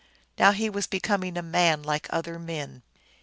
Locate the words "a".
1.37-1.43